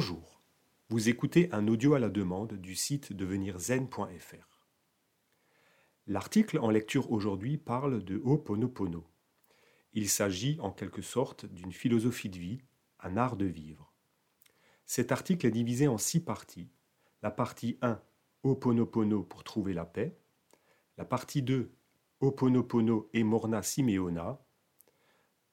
[0.00, 0.40] Bonjour,
[0.90, 4.64] vous écoutez un audio à la demande du site devenirzen.fr.
[6.06, 9.04] L'article en lecture aujourd'hui parle de Ho'oponopono.
[9.94, 12.62] Il s'agit en quelque sorte d'une philosophie de vie,
[13.00, 13.92] un art de vivre.
[14.86, 16.70] Cet article est divisé en six parties.
[17.20, 18.00] La partie 1,
[18.44, 20.16] Ho'oponopono pour trouver la paix.
[20.96, 21.72] La partie 2,
[22.20, 24.38] Ho'oponopono et Morna Simeona.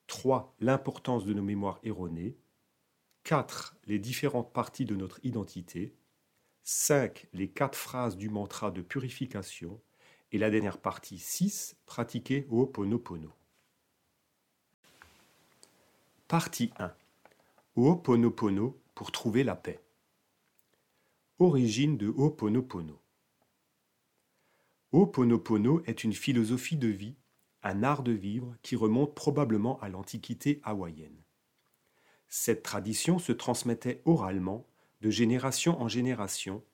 [0.06, 0.56] 3.
[0.60, 2.38] L'importance de nos mémoires erronées.
[3.26, 3.76] 4.
[3.88, 5.96] Les différentes parties de notre identité.
[6.64, 7.26] 5.
[7.34, 9.82] Les quatre phrases du mantra de purification.
[10.32, 11.76] Et la dernière partie 6.
[11.88, 13.34] Pratiquer Ho'oponopono.
[16.28, 16.94] Partie 1.
[17.76, 19.82] Ho'oponopono pour trouver la paix.
[21.40, 23.02] Origine de Ho'oponopono.
[24.92, 27.16] Ho'oponopono est une philosophie de vie,
[27.64, 31.25] un art de vivre qui remonte probablement à l'Antiquité hawaïenne.
[32.38, 34.68] Cette tradition se transmettait oralement,
[35.00, 36.66] de génération en génération,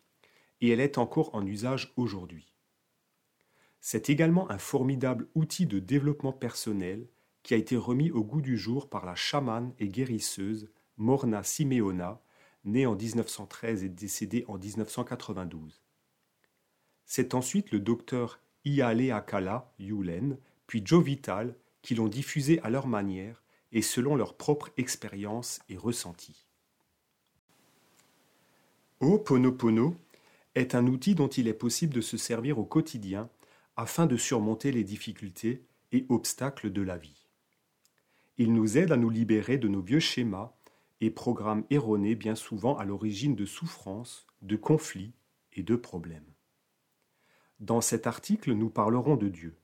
[0.59, 2.55] et elle est encore en usage aujourd'hui.
[3.79, 7.07] C'est également un formidable outil de développement personnel
[7.43, 12.19] qui a été remis au goût du jour par la chamane et guérisseuse Morna Simeona,
[12.65, 15.83] née en 1913 et décédée en 1992.
[17.05, 23.43] C'est ensuite le docteur Ialeakala Yulen, puis Joe Vital, qui l'ont diffusé à leur manière
[23.71, 26.45] et selon leur propre expérience et ressenti.
[28.99, 29.95] Ho'oponopono
[30.55, 33.29] est un outil dont il est possible de se servir au quotidien
[33.77, 37.27] afin de surmonter les difficultés et obstacles de la vie.
[38.37, 40.51] Il nous aide à nous libérer de nos vieux schémas
[40.99, 45.13] et programmes erronés bien souvent à l'origine de souffrances, de conflits
[45.53, 46.31] et de problèmes.
[47.59, 49.55] Dans cet article, nous parlerons de Dieu.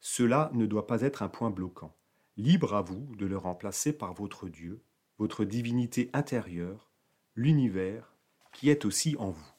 [0.00, 1.94] Cela ne doit pas être un point bloquant.
[2.38, 4.82] Libre à vous de le remplacer par votre Dieu,
[5.18, 6.90] votre divinité intérieure,
[7.34, 8.14] l'univers,
[8.52, 9.52] qui est aussi en vous.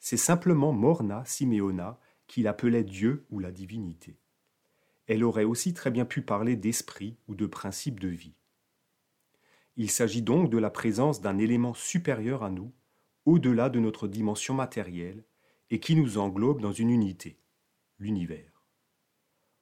[0.00, 4.18] C'est simplement Morna Simeona qui l'appelait Dieu ou la divinité.
[5.06, 8.34] Elle aurait aussi très bien pu parler d'esprit ou de principe de vie.
[9.76, 12.72] Il s'agit donc de la présence d'un élément supérieur à nous,
[13.24, 15.24] au-delà de notre dimension matérielle,
[15.70, 17.38] et qui nous englobe dans une unité,
[17.98, 18.47] l'univers.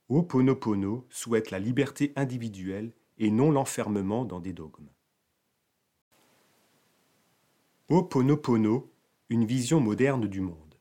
[0.09, 4.89] Ho'oponopono souhaite la liberté individuelle et non l'enfermement dans des dogmes.
[7.89, 8.93] Ho'oponopono,
[9.31, 10.77] une vision moderne du monde.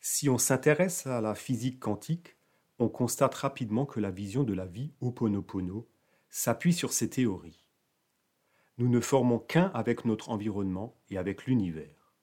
[0.00, 2.36] Si on s'intéresse à la physique quantique,
[2.78, 5.86] on constate rapidement que la vision de la vie Ho'oponopono
[6.30, 7.68] s'appuie sur ces théories.
[8.78, 12.14] Nous ne formons qu'un avec notre environnement et avec l'univers.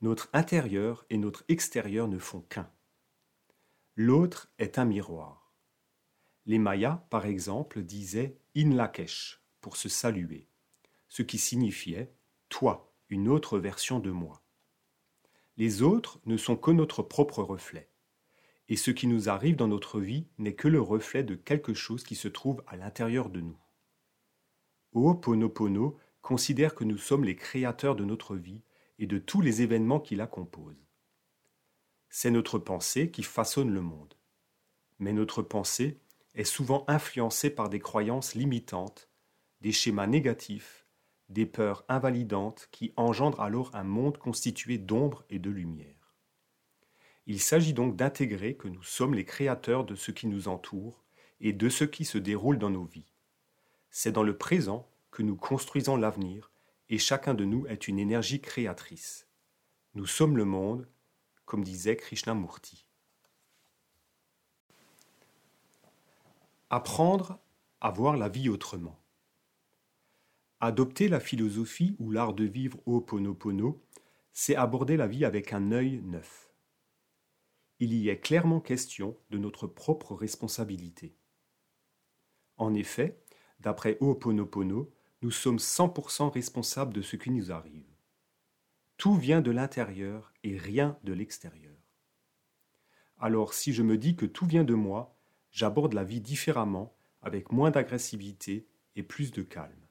[0.00, 2.70] Notre intérieur et notre extérieur ne font qu'un.
[3.96, 5.52] L'autre est un miroir.
[6.46, 10.48] Les Mayas, par exemple, disaient In Lakesh pour se saluer,
[11.08, 12.12] ce qui signifiait
[12.48, 14.42] toi, une autre version de moi.
[15.56, 17.90] Les autres ne sont que notre propre reflet.
[18.68, 22.04] Et ce qui nous arrive dans notre vie n'est que le reflet de quelque chose
[22.04, 23.58] qui se trouve à l'intérieur de nous.
[24.92, 28.62] Ho'oponopono considère que nous sommes les créateurs de notre vie
[28.98, 30.89] et de tous les événements qui la composent.
[32.10, 34.14] C'est notre pensée qui façonne le monde.
[34.98, 36.00] Mais notre pensée
[36.34, 39.08] est souvent influencée par des croyances limitantes,
[39.60, 40.86] des schémas négatifs,
[41.28, 46.16] des peurs invalidantes qui engendrent alors un monde constitué d'ombre et de lumière.
[47.26, 51.04] Il s'agit donc d'intégrer que nous sommes les créateurs de ce qui nous entoure
[51.40, 53.12] et de ce qui se déroule dans nos vies.
[53.90, 56.50] C'est dans le présent que nous construisons l'avenir
[56.88, 59.28] et chacun de nous est une énergie créatrice.
[59.94, 60.88] Nous sommes le monde
[61.50, 62.86] comme disait Krishnamurti.
[66.70, 67.40] Apprendre
[67.80, 69.02] à voir la vie autrement.
[70.60, 73.82] Adopter la philosophie ou l'art de vivre Ho'oponopono,
[74.32, 76.52] c'est aborder la vie avec un œil neuf.
[77.80, 81.16] Il y est clairement question de notre propre responsabilité.
[82.58, 83.24] En effet,
[83.58, 84.92] d'après Ho'oponopono,
[85.22, 87.89] nous sommes 100% responsables de ce qui nous arrive.
[89.00, 91.74] Tout vient de l'intérieur et rien de l'extérieur.
[93.18, 95.16] Alors si je me dis que tout vient de moi,
[95.50, 99.88] j'aborde la vie différemment, avec moins d'agressivité et plus de calme.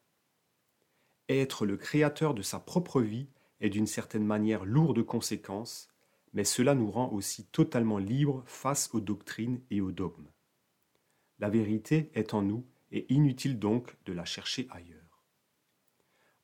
[1.28, 3.30] Être le créateur de sa propre vie
[3.62, 5.88] est d'une certaine manière lourd de conséquences,
[6.34, 10.30] mais cela nous rend aussi totalement libres face aux doctrines et aux dogmes.
[11.40, 15.24] La vérité est en nous et inutile donc de la chercher ailleurs.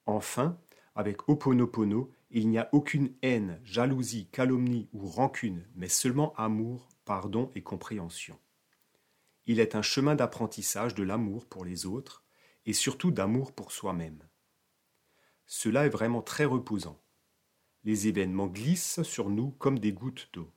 [0.07, 0.59] Enfin,
[0.95, 1.29] avec
[2.35, 8.37] il n'y a aucune haine, jalousie, calomnie ou rancune, mais seulement amour, pardon et compréhension.
[9.45, 12.25] Il est un chemin d'apprentissage de l'amour pour les autres
[12.65, 14.21] et surtout d'amour pour soi-même.
[15.45, 16.99] cela est vraiment très reposant.
[17.85, 20.51] Les événements glissent sur nous comme des gouttes d'eau.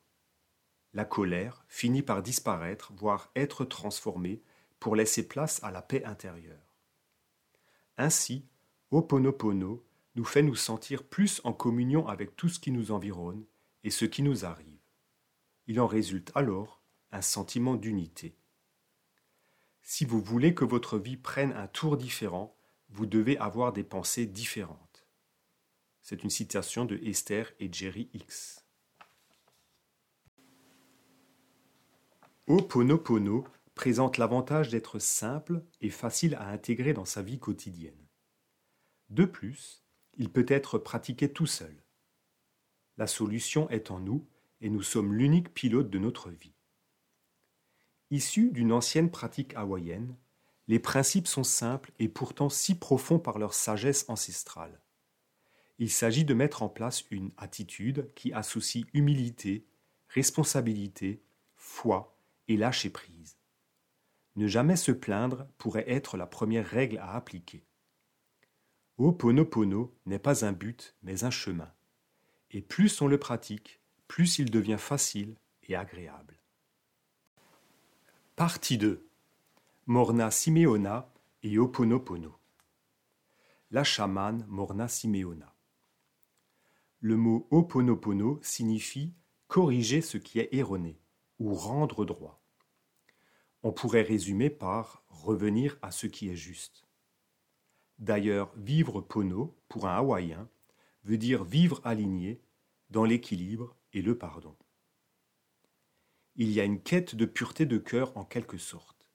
[0.95, 4.43] La colère finit par disparaître, voire être transformée,
[4.81, 6.75] pour laisser place à la paix intérieure.
[7.99, 8.49] Ainsi,
[8.91, 9.85] Oponopono
[10.19, 13.47] nous fait nous sentir plus en communion avec tout ce qui nous environne
[13.85, 14.81] et ce qui nous arrive.
[15.69, 16.83] Il en résulte alors
[17.13, 18.37] un sentiment d'unité.
[19.81, 22.57] Si vous voulez que votre vie prenne un tour différent,
[22.89, 25.07] vous devez avoir des pensées différentes.
[26.03, 28.67] C'est une citation de Esther et Jerry X.
[32.49, 38.09] Oponopono présente l'avantage d'être simple et facile à intégrer dans sa vie quotidienne.
[39.11, 39.85] De plus,
[40.19, 41.75] il peut être pratiqué tout seul.
[42.97, 44.27] La solution est en nous
[44.61, 46.55] et nous sommes l'unique pilote de notre vie.
[48.11, 50.17] Issus d'une ancienne pratique hawaïenne,
[50.67, 54.83] les principes sont simples et pourtant si profonds par leur sagesse ancestrale.
[55.79, 59.65] Il s'agit de mettre en place une attitude qui associe humilité,
[60.09, 61.23] responsabilité,
[61.55, 62.19] foi
[62.49, 63.39] et lâcher prise.
[64.35, 67.68] Ne jamais se plaindre pourrait être la première règle à appliquer.
[68.99, 71.73] Ho'oponopono n'est pas un but, mais un chemin.
[72.51, 76.37] Et plus on le pratique, plus il devient facile et agréable.
[78.35, 79.09] Partie 2
[79.87, 81.13] Morna Simeona
[81.45, 82.37] et Oponopono.
[83.71, 85.55] La chamane Morna Simeona.
[86.99, 89.15] Le mot Oponopono signifie
[89.47, 90.99] corriger ce qui est erroné
[91.39, 92.43] ou rendre droit.
[93.63, 96.88] On pourrait résumer par revenir à ce qui est juste.
[97.99, 100.49] D'ailleurs, vivre pono, pour un Hawaïen,
[101.05, 102.41] veut dire vivre aligné,
[102.91, 104.57] dans l'équilibre et le pardon.
[106.37, 109.11] Il y a une quête de pureté de cœur en quelque sorte.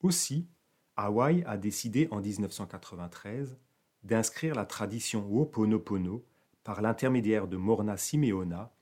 [0.00, 0.48] Aussi,
[0.96, 3.58] Hawaï a décidé en 1993
[4.02, 6.24] d'inscrire la tradition Ho'oponopono
[6.64, 8.72] par l'intermédiaire de Morna Simeona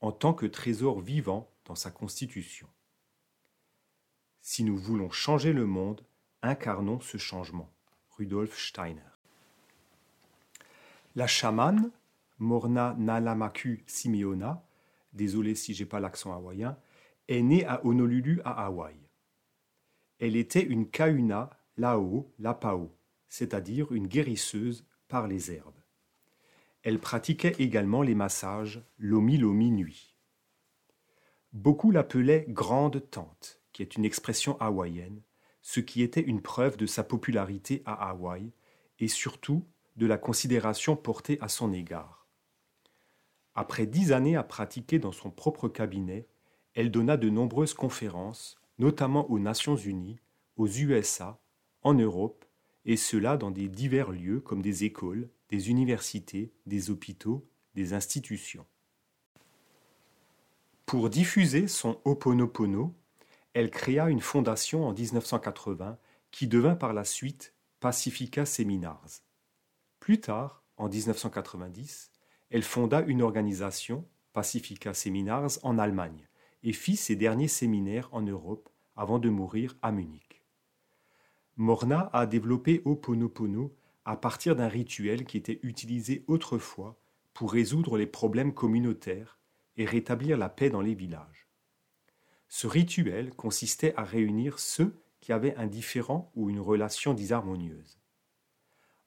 [0.00, 2.68] en tant que trésor vivant dans sa constitution.
[4.42, 6.04] Si nous voulons changer le monde,
[6.42, 7.70] incarnons ce changement.
[8.20, 9.00] Rudolf Steiner.
[11.16, 11.90] La chamane,
[12.38, 14.62] Morna Nalamaku Simeona,
[15.14, 16.76] désolé si j'ai pas l'accent hawaïen,
[17.28, 18.94] est née à Honolulu à Hawaï.
[20.18, 22.94] Elle était une kauna lao lapao,
[23.30, 25.80] c'est-à-dire une guérisseuse par les herbes.
[26.82, 30.14] Elle pratiquait également les massages lomi lomi nuit.
[31.54, 35.22] Beaucoup l'appelaient grande tante, qui est une expression hawaïenne,
[35.70, 38.50] ce qui était une preuve de sa popularité à Hawaï
[38.98, 39.64] et surtout
[39.94, 42.26] de la considération portée à son égard.
[43.54, 46.26] Après dix années à pratiquer dans son propre cabinet,
[46.74, 50.18] elle donna de nombreuses conférences, notamment aux Nations Unies,
[50.56, 51.40] aux USA,
[51.82, 52.44] en Europe,
[52.84, 57.46] et cela dans des divers lieux comme des écoles, des universités, des hôpitaux,
[57.76, 58.66] des institutions.
[60.84, 62.92] Pour diffuser son Oponopono,
[63.54, 65.98] elle créa une fondation en 1980
[66.30, 69.22] qui devint par la suite Pacifica Seminars.
[69.98, 72.12] Plus tard, en 1990,
[72.50, 76.28] elle fonda une organisation, Pacifica Seminars, en Allemagne
[76.62, 80.42] et fit ses derniers séminaires en Europe avant de mourir à Munich.
[81.56, 86.98] Morna a développé Oponopono à partir d'un rituel qui était utilisé autrefois
[87.34, 89.38] pour résoudre les problèmes communautaires
[89.76, 91.49] et rétablir la paix dans les villages.
[92.52, 98.00] Ce rituel consistait à réunir ceux qui avaient un différent ou une relation disharmonieuse.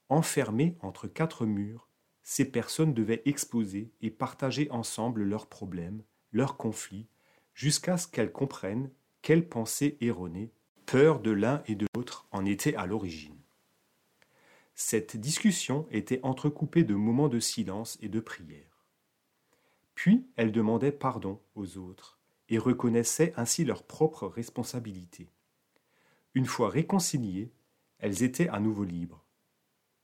[0.08, 1.90] Enfermés entre quatre murs,
[2.22, 7.06] ces personnes devaient exposer et partager ensemble leurs problèmes, leurs conflits,
[7.52, 10.50] jusqu'à ce qu'elles comprennent quelles pensées erronées,
[10.86, 13.38] peur de l'un et de l'autre en étaient à l'origine.
[14.74, 18.86] Cette discussion était entrecoupée de moments de silence et de prière.
[19.94, 25.30] Puis elles demandaient pardon aux autres et reconnaissaient ainsi leur propre responsabilité.
[26.34, 27.52] Une fois réconciliées,
[27.98, 29.24] elles étaient à nouveau libres.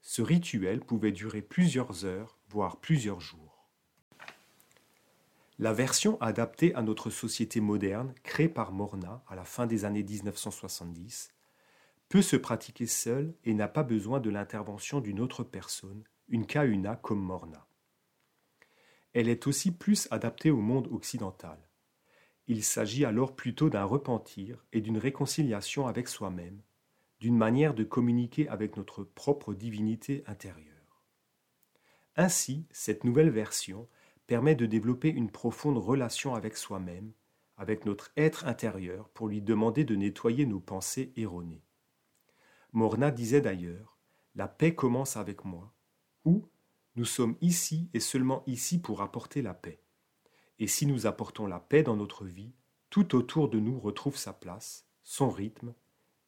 [0.01, 3.69] Ce rituel pouvait durer plusieurs heures, voire plusieurs jours.
[5.59, 10.01] La version adaptée à notre société moderne, créée par Morna à la fin des années
[10.01, 11.29] 1970,
[12.09, 16.95] peut se pratiquer seule et n'a pas besoin de l'intervention d'une autre personne, une kauna
[16.95, 17.67] comme Morna.
[19.13, 21.59] Elle est aussi plus adaptée au monde occidental.
[22.51, 26.59] Il s'agit alors plutôt d'un repentir et d'une réconciliation avec soi-même,
[27.21, 31.01] d'une manière de communiquer avec notre propre divinité intérieure.
[32.17, 33.87] Ainsi, cette nouvelle version
[34.27, 37.13] permet de développer une profonde relation avec soi-même,
[37.55, 41.63] avec notre être intérieur, pour lui demander de nettoyer nos pensées erronées.
[42.73, 43.97] Morna disait d'ailleurs
[44.35, 45.73] La paix commence avec moi,
[46.25, 46.49] ou
[46.97, 49.79] Nous sommes ici et seulement ici pour apporter la paix.
[50.61, 52.53] Et si nous apportons la paix dans notre vie,
[52.91, 55.73] tout autour de nous retrouve sa place, son rythme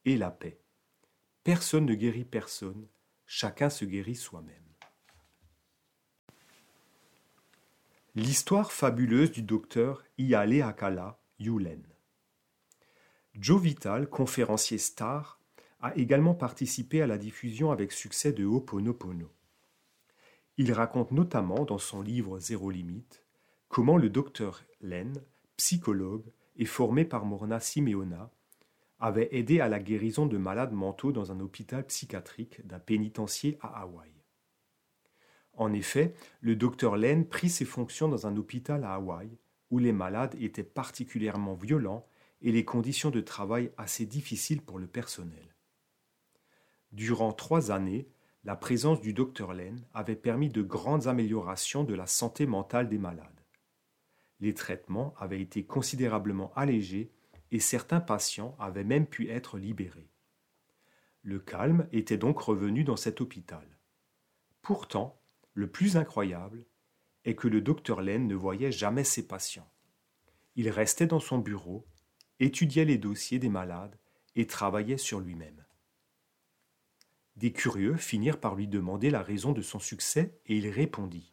[0.04, 0.58] et la paix.
[1.44, 2.88] Personne ne guérit personne,
[3.26, 4.56] chacun se guérit soi-même.
[8.16, 11.86] L'histoire fabuleuse du docteur Iale Akala Yulen.
[13.34, 15.38] Joe Vital, conférencier star,
[15.80, 19.30] a également participé à la diffusion avec succès de Ho'oponopono.
[20.56, 23.23] Il raconte notamment dans son livre Zéro limite
[23.74, 25.12] comment le docteur Len,
[25.56, 28.30] psychologue et formé par Morna Simeona,
[29.00, 33.82] avait aidé à la guérison de malades mentaux dans un hôpital psychiatrique d'un pénitencier à
[33.82, 34.12] Hawaï.
[35.54, 39.28] En effet, le docteur Len prit ses fonctions dans un hôpital à Hawaï
[39.72, 42.06] où les malades étaient particulièrement violents
[42.42, 45.56] et les conditions de travail assez difficiles pour le personnel.
[46.92, 48.06] Durant trois années,
[48.44, 52.98] la présence du docteur Len avait permis de grandes améliorations de la santé mentale des
[52.98, 53.43] malades.
[54.44, 57.10] Les traitements avaient été considérablement allégés
[57.50, 60.10] et certains patients avaient même pu être libérés.
[61.22, 63.66] Le calme était donc revenu dans cet hôpital.
[64.60, 65.18] Pourtant,
[65.54, 66.66] le plus incroyable
[67.24, 69.72] est que le docteur Len ne voyait jamais ses patients.
[70.56, 71.86] Il restait dans son bureau,
[72.38, 73.98] étudiait les dossiers des malades
[74.36, 75.64] et travaillait sur lui-même.
[77.36, 81.32] Des curieux finirent par lui demander la raison de son succès et il répondit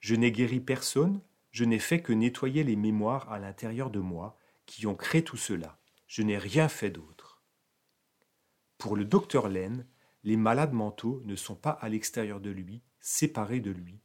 [0.00, 1.20] Je n'ai guéri personne,
[1.52, 5.36] je n'ai fait que nettoyer les mémoires à l'intérieur de moi qui ont créé tout
[5.36, 5.78] cela.
[6.06, 7.42] Je n'ai rien fait d'autre.
[8.78, 9.86] Pour le docteur Len,
[10.24, 14.00] les malades mentaux ne sont pas à l'extérieur de lui, séparés de lui.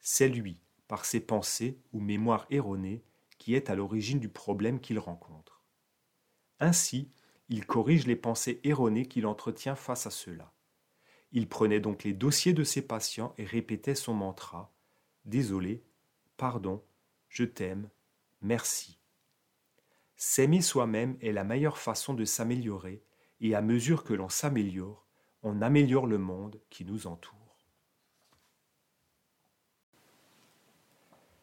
[0.00, 3.04] C'est lui, par ses pensées ou mémoires erronées,
[3.38, 5.64] qui est à l'origine du problème qu'il rencontre.
[6.58, 7.10] Ainsi,
[7.48, 10.52] il corrige les pensées erronées qu'il entretient face à cela.
[11.32, 14.74] Il prenait donc les dossiers de ses patients et répétait son mantra
[15.24, 15.84] Désolé,
[16.40, 16.82] pardon,
[17.28, 17.90] je t'aime,
[18.40, 18.98] merci.
[20.16, 23.04] S'aimer soi-même est la meilleure façon de s'améliorer,
[23.42, 25.06] et à mesure que l'on s'améliore,
[25.42, 27.58] on améliore le monde qui nous entoure.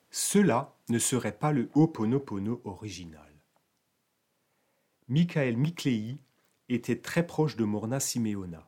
[0.09, 3.39] Cela ne serait pas le Ho'oponopono original.
[5.07, 6.17] Michael Miklei
[6.69, 8.67] était très proche de Morna Simeona.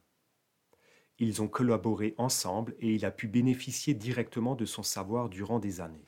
[1.17, 5.81] Ils ont collaboré ensemble et il a pu bénéficier directement de son savoir durant des
[5.81, 6.05] années.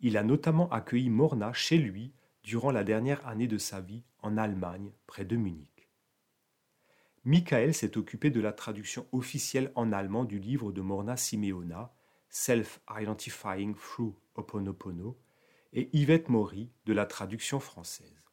[0.00, 4.36] Il a notamment accueilli Morna chez lui durant la dernière année de sa vie en
[4.38, 5.90] Allemagne, près de Munich.
[7.24, 11.92] Michael s'est occupé de la traduction officielle en allemand du livre de Morna Simeona,
[12.30, 15.18] Self-Identifying Through Oponopono,
[15.72, 18.24] et Yvette Maury de la traduction française.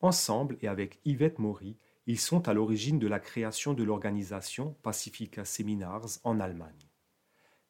[0.00, 5.44] Ensemble et avec Yvette Maury, ils sont à l'origine de la création de l'organisation Pacifica
[5.44, 6.90] Seminars en Allemagne.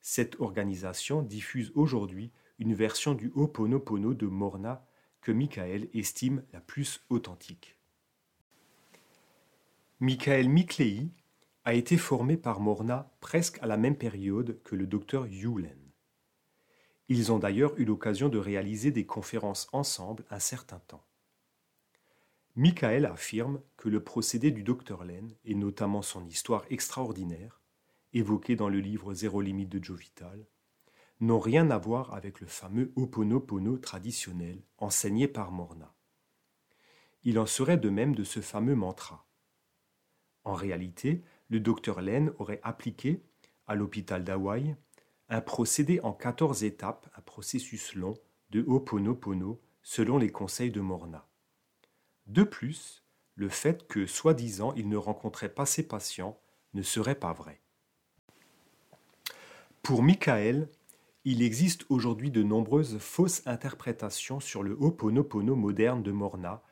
[0.00, 4.86] Cette organisation diffuse aujourd'hui une version du Ho'oponopono de Morna
[5.20, 7.76] que Michael estime la plus authentique.
[10.00, 11.08] Michael Miklei
[11.64, 15.78] a été formé par Morna presque à la même période que le docteur Yulen.
[17.08, 21.04] Ils ont d'ailleurs eu l'occasion de réaliser des conférences ensemble un certain temps.
[22.56, 27.60] Michael affirme que le procédé du docteur Len, et notamment son histoire extraordinaire,
[28.14, 30.46] évoquée dans le livre Zéro limite de Joe Vital,
[31.20, 35.94] n'ont rien à voir avec le fameux Oponopono traditionnel enseigné par Morna.
[37.22, 39.26] Il en serait de même de ce fameux mantra.
[40.44, 43.22] En réalité, le docteur Len aurait appliqué,
[43.66, 44.76] à l'hôpital d'Hawaï,
[45.28, 48.14] un procédé en 14 étapes, un processus long
[48.50, 51.26] de Oponopono selon les conseils de Morna.
[52.26, 53.04] De plus,
[53.34, 56.40] le fait que, soi-disant, il ne rencontrait pas ses patients
[56.74, 57.60] ne serait pas vrai.
[59.82, 60.68] Pour Michael,
[61.28, 66.62] il existe aujourd'hui de nombreuses fausses interprétations sur le Ho'oponopono moderne de Morna,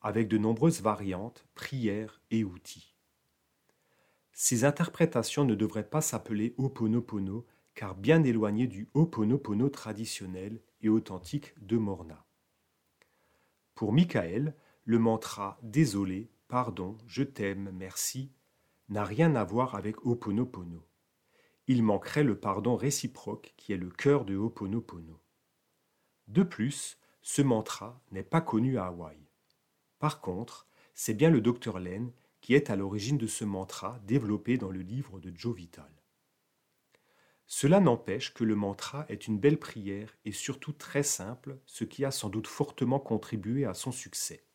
[0.00, 2.96] avec de nombreuses variantes, prières et outils.
[4.32, 11.52] Ces interprétations ne devraient pas s'appeler Ho'oponopono, car bien éloignées du Ho'oponopono traditionnel et authentique
[11.60, 12.24] de Morna.
[13.74, 18.32] Pour Michael, le mantra désolé, pardon, je t'aime, merci
[18.88, 20.87] n'a rien à voir avec Ho'oponopono.
[21.70, 25.20] Il manquerait le pardon réciproque qui est le cœur de Ho'oponopono.
[26.26, 29.18] De plus, ce mantra n'est pas connu à Hawaï.
[29.98, 32.10] Par contre, c'est bien le docteur Len
[32.40, 35.90] qui est à l'origine de ce mantra développé dans le livre de Joe Vital.
[37.46, 42.02] Cela n'empêche que le mantra est une belle prière et surtout très simple, ce qui
[42.06, 44.46] a sans doute fortement contribué à son succès.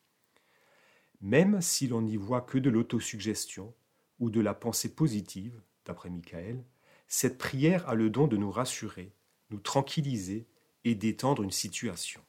[1.20, 3.72] Même si l'on n'y voit que de l'autosuggestion
[4.18, 6.64] ou de la pensée positive, d'après Michael,
[7.06, 9.12] cette prière a le don de nous rassurer,
[9.50, 10.46] nous tranquilliser
[10.84, 12.20] et d'étendre une situation.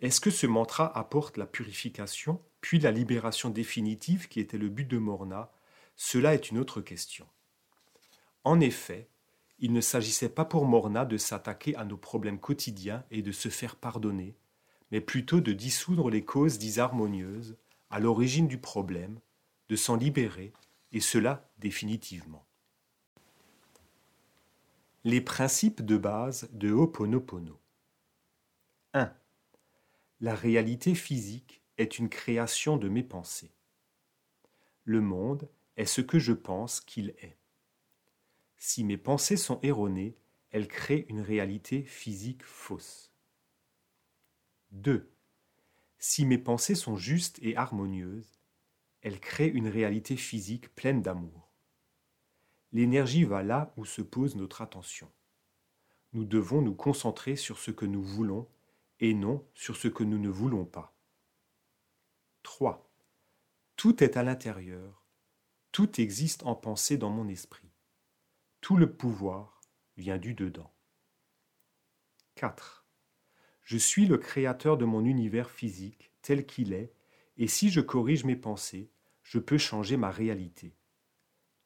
[0.00, 4.88] Est-ce que ce mantra apporte la purification, puis la libération définitive qui était le but
[4.88, 5.52] de Morna?
[5.94, 7.26] Cela est une autre question.
[8.44, 9.08] En effet,
[9.58, 13.48] il ne s'agissait pas pour Morna de s'attaquer à nos problèmes quotidiens et de se
[13.48, 14.34] faire pardonner,
[14.90, 17.56] mais plutôt de dissoudre les causes disharmonieuses
[17.88, 19.20] à l'origine du problème,
[19.68, 20.52] de s'en libérer,
[20.90, 22.44] et cela définitivement.
[25.04, 27.58] Les principes de base de Ho'oponopono.
[28.94, 29.12] 1.
[30.20, 33.50] La réalité physique est une création de mes pensées.
[34.84, 37.36] Le monde est ce que je pense qu'il est.
[38.58, 40.14] Si mes pensées sont erronées,
[40.50, 43.12] elles créent une réalité physique fausse.
[44.70, 45.10] 2.
[45.98, 48.38] Si mes pensées sont justes et harmonieuses,
[49.00, 51.41] elles créent une réalité physique pleine d'amour.
[52.72, 55.10] L'énergie va là où se pose notre attention.
[56.12, 58.48] Nous devons nous concentrer sur ce que nous voulons
[59.00, 60.94] et non sur ce que nous ne voulons pas.
[62.42, 62.90] 3.
[63.76, 65.02] Tout est à l'intérieur,
[65.72, 67.72] tout existe en pensée dans mon esprit.
[68.60, 69.60] Tout le pouvoir
[69.96, 70.72] vient du dedans.
[72.34, 72.86] 4.
[73.62, 76.92] Je suis le créateur de mon univers physique tel qu'il est,
[77.38, 78.90] et si je corrige mes pensées,
[79.22, 80.76] je peux changer ma réalité.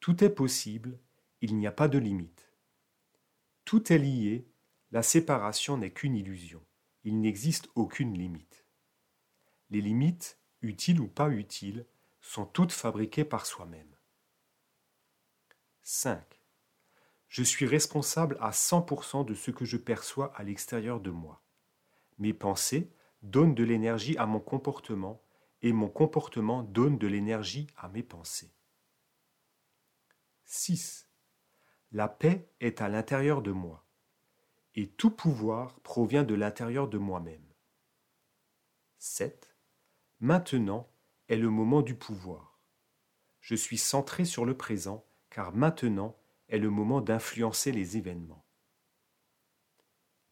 [0.00, 0.98] Tout est possible,
[1.40, 2.52] il n'y a pas de limite.
[3.64, 4.48] Tout est lié,
[4.92, 6.64] la séparation n'est qu'une illusion,
[7.04, 8.64] il n'existe aucune limite.
[9.70, 11.86] Les limites, utiles ou pas utiles,
[12.20, 13.96] sont toutes fabriquées par soi-même.
[15.82, 16.20] 5.
[17.28, 21.42] Je suis responsable à 100% de ce que je perçois à l'extérieur de moi.
[22.18, 22.90] Mes pensées
[23.22, 25.22] donnent de l'énergie à mon comportement
[25.62, 28.52] et mon comportement donne de l'énergie à mes pensées.
[30.46, 31.08] 6.
[31.90, 33.84] La paix est à l'intérieur de moi
[34.76, 37.44] et tout pouvoir provient de l'intérieur de moi-même.
[38.98, 39.56] 7.
[40.20, 40.88] Maintenant
[41.28, 42.60] est le moment du pouvoir.
[43.40, 46.16] Je suis centré sur le présent car maintenant
[46.48, 48.44] est le moment d'influencer les événements.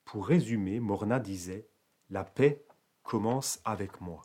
[0.05, 1.69] Pour résumer, Morna disait
[2.09, 2.65] La paix
[3.03, 4.25] commence avec moi.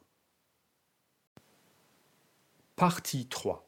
[2.75, 3.67] Partie 3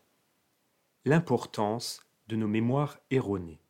[1.03, 2.05] L'importance
[2.35, 3.61] nos mémoires erronées.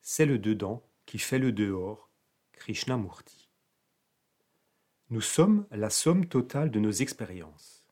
[0.00, 2.10] C'est le dedans qui fait le dehors,
[2.52, 3.50] Krishnamurti.
[5.10, 7.84] Nous sommes la somme totale de nos expériences.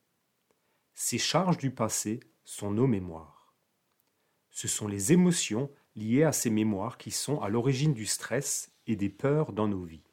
[0.93, 3.39] Ces charges du passé sont nos mémoires
[4.59, 8.97] ce sont les émotions liées à ces mémoires qui sont à l'origine du stress et
[8.97, 10.03] des peurs dans nos vies.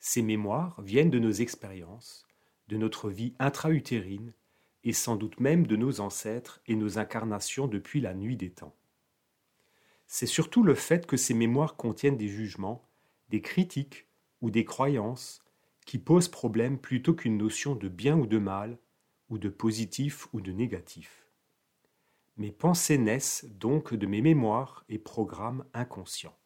[0.00, 2.26] Ces mémoires viennent de nos expériences,
[2.66, 4.34] de notre vie intra-utérine
[4.84, 8.74] et sans doute même de nos ancêtres et nos incarnations depuis la nuit des temps.
[10.06, 12.88] C'est surtout le fait que ces mémoires contiennent des jugements,
[13.28, 14.06] des critiques
[14.40, 15.42] ou des croyances
[15.86, 18.78] qui posent problème plutôt qu'une notion de bien ou de mal,
[19.30, 21.26] ou de positif ou de négatif.
[22.36, 26.36] Mes pensées naissent donc de mes mémoires et programmes inconscients.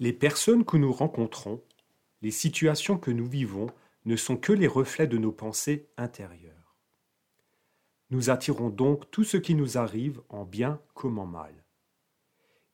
[0.00, 1.62] Les personnes que nous rencontrons,
[2.22, 3.68] les situations que nous vivons
[4.04, 6.76] ne sont que les reflets de nos pensées intérieures.
[8.10, 11.64] Nous attirons donc tout ce qui nous arrive en bien comme en mal.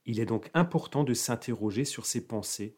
[0.04, 2.76] Il est donc important de s'interroger sur ces pensées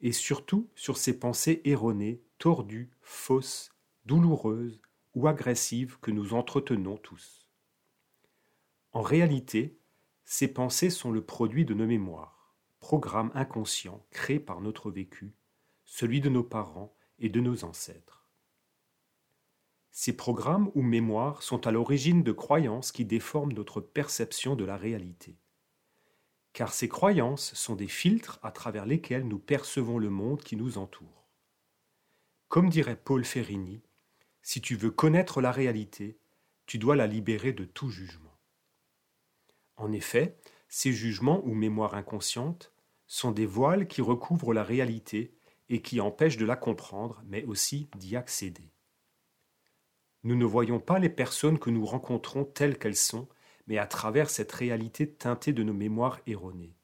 [0.00, 3.74] et surtout sur ces pensées erronées, tordues, fausses,
[4.06, 4.80] douloureuses
[5.14, 7.46] ou agressives que nous entretenons tous.
[8.92, 9.78] En réalité,
[10.24, 15.34] ces pensées sont le produit de nos mémoires, programmes inconscients créés par notre vécu,
[15.84, 18.26] celui de nos parents et de nos ancêtres.
[19.92, 24.76] Ces programmes ou mémoires sont à l'origine de croyances qui déforment notre perception de la
[24.76, 25.36] réalité.
[26.52, 30.78] Car ces croyances sont des filtres à travers lesquels nous percevons le monde qui nous
[30.78, 31.28] entoure.
[32.48, 33.82] Comme dirait Paul Ferrini,
[34.42, 36.18] si tu veux connaître la réalité,
[36.66, 38.38] tu dois la libérer de tout jugement.
[39.76, 42.72] En effet, ces jugements ou mémoires inconscientes
[43.06, 45.34] sont des voiles qui recouvrent la réalité
[45.70, 48.74] et qui empêchent de la comprendre, mais aussi d'y accéder.
[50.24, 53.28] Nous ne voyons pas les personnes que nous rencontrons telles qu'elles sont,
[53.66, 56.76] mais à travers cette réalité teintée de nos mémoires erronées.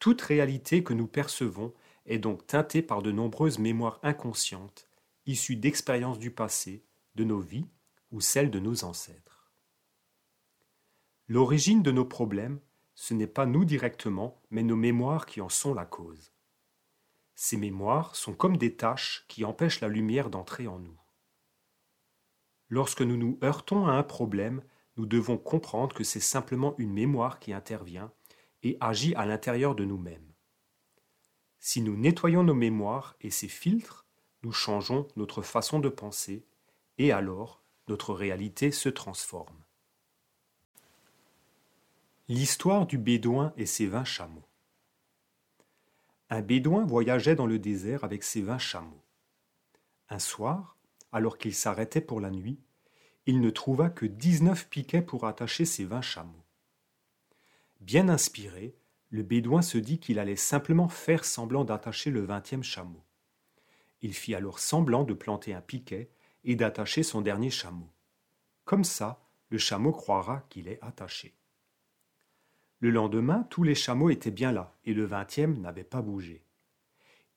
[0.00, 1.72] Toute réalité que nous percevons
[2.04, 4.88] est donc teintée par de nombreuses mémoires inconscientes,
[5.26, 7.66] issues d'expériences du passé, de nos vies
[8.10, 9.52] ou celles de nos ancêtres.
[11.28, 12.60] L'origine de nos problèmes,
[12.94, 16.32] ce n'est pas nous directement, mais nos mémoires qui en sont la cause.
[17.40, 20.98] Ces mémoires sont comme des taches qui empêchent la lumière d'entrer en nous.
[22.68, 24.60] Lorsque nous nous heurtons à un problème,
[24.96, 28.10] nous devons comprendre que c'est simplement une mémoire qui intervient
[28.64, 30.32] et agit à l'intérieur de nous-mêmes.
[31.60, 34.04] Si nous nettoyons nos mémoires et ces filtres,
[34.42, 36.44] nous changeons notre façon de penser
[36.98, 39.62] et alors notre réalité se transforme.
[42.26, 44.47] L'histoire du bédouin et ses vingt chameaux.
[46.30, 49.02] Un bédouin voyageait dans le désert avec ses vingt chameaux.
[50.10, 50.76] Un soir,
[51.10, 52.60] alors qu'il s'arrêtait pour la nuit,
[53.24, 56.44] il ne trouva que dix-neuf piquets pour attacher ses vingt chameaux.
[57.80, 58.76] Bien inspiré,
[59.08, 63.02] le bédouin se dit qu'il allait simplement faire semblant d'attacher le vingtième chameau.
[64.02, 66.10] Il fit alors semblant de planter un piquet
[66.44, 67.88] et d'attacher son dernier chameau.
[68.64, 71.37] Comme ça, le chameau croira qu'il est attaché.
[72.80, 76.44] Le lendemain, tous les chameaux étaient bien là, et le vingtième n'avait pas bougé.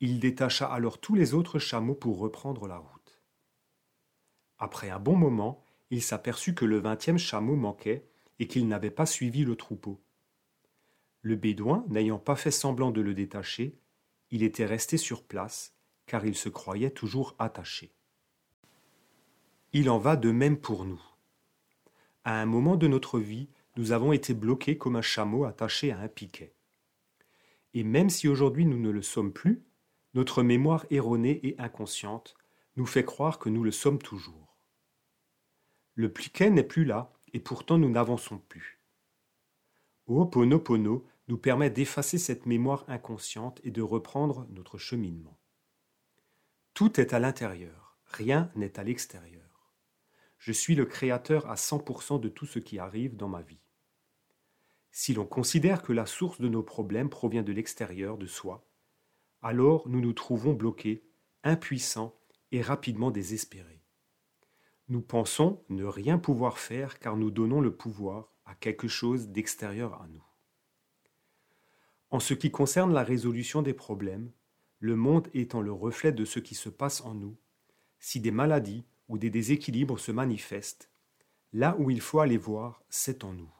[0.00, 3.22] Il détacha alors tous les autres chameaux pour reprendre la route.
[4.58, 8.06] Après un bon moment, il s'aperçut que le vingtième chameau manquait
[8.38, 10.00] et qu'il n'avait pas suivi le troupeau.
[11.20, 13.78] Le bédouin, n'ayant pas fait semblant de le détacher,
[14.30, 15.74] il était resté sur place,
[16.06, 17.92] car il se croyait toujours attaché.
[19.72, 21.02] Il en va de même pour nous.
[22.24, 25.98] À un moment de notre vie, nous avons été bloqués comme un chameau attaché à
[25.98, 26.54] un piquet.
[27.74, 29.64] Et même si aujourd'hui nous ne le sommes plus,
[30.14, 32.34] notre mémoire erronée et inconsciente
[32.76, 34.58] nous fait croire que nous le sommes toujours.
[35.94, 38.80] Le piquet n'est plus là, et pourtant nous n'avançons plus.
[40.06, 45.38] Ho'oponopono nous permet d'effacer cette mémoire inconsciente et de reprendre notre cheminement.
[46.74, 49.74] Tout est à l'intérieur, rien n'est à l'extérieur.
[50.38, 53.61] Je suis le créateur à 100% de tout ce qui arrive dans ma vie.
[54.94, 58.68] Si l'on considère que la source de nos problèmes provient de l'extérieur, de soi,
[59.40, 61.02] alors nous nous trouvons bloqués,
[61.42, 62.14] impuissants
[62.52, 63.82] et rapidement désespérés.
[64.88, 69.94] Nous pensons ne rien pouvoir faire car nous donnons le pouvoir à quelque chose d'extérieur
[69.94, 70.24] à nous.
[72.10, 74.30] En ce qui concerne la résolution des problèmes,
[74.78, 77.38] le monde étant le reflet de ce qui se passe en nous,
[77.98, 80.90] si des maladies, où des déséquilibres se manifestent,
[81.54, 83.50] là où il faut aller voir, c'est en nous.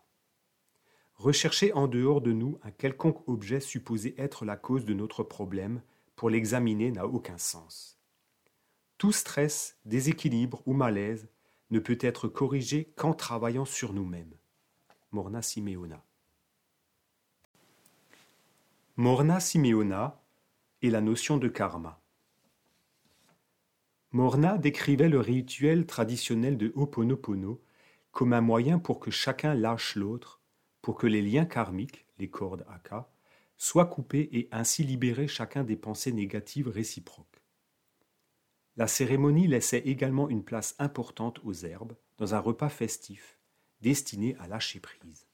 [1.23, 5.81] Rechercher en dehors de nous un quelconque objet supposé être la cause de notre problème
[6.17, 7.97] pour l'examiner n'a aucun sens.
[8.99, 11.29] Tout stress, déséquilibre ou malaise
[11.71, 14.35] ne peut être corrigé qu'en travaillant sur nous-mêmes.
[15.13, 16.05] Morna Simeona.
[18.97, 20.21] Morna Simeona
[20.83, 22.03] est la notion de karma.
[24.11, 27.63] Morna décrivait le rituel traditionnel de Ho'oponopono
[28.11, 30.42] comme un moyen pour que chacun lâche l'autre,
[30.83, 33.09] pour que les liens karmiques, les cordes Aka,
[33.57, 37.43] soient coupés et ainsi libérer chacun des pensées négatives réciproques.
[38.77, 43.39] La cérémonie laissait également une place importante aux herbes dans un repas festif
[43.81, 45.27] destiné à lâcher prise.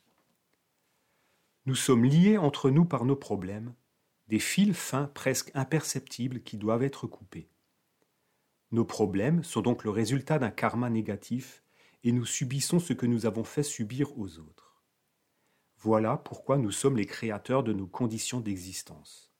[1.67, 3.75] Nous sommes liés entre nous par nos problèmes,
[4.29, 7.49] des fils fins presque imperceptibles qui doivent être coupés.
[8.71, 11.63] Nos problèmes sont donc le résultat d'un karma négatif
[12.05, 14.68] et nous subissons ce que nous avons fait subir aux autres.
[15.81, 19.33] Voilà pourquoi nous sommes les créateurs de nos conditions d'existence.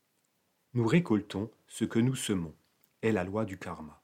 [0.73, 2.55] Nous récoltons ce que nous semons,
[3.03, 4.01] est la loi du karma.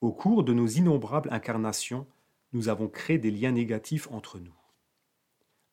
[0.00, 2.06] Au cours de nos innombrables incarnations,
[2.52, 4.54] nous avons créé des liens négatifs entre nous.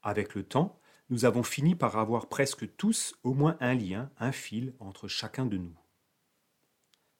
[0.01, 0.79] Avec le temps,
[1.11, 5.45] nous avons fini par avoir presque tous au moins un lien, un fil entre chacun
[5.45, 5.77] de nous.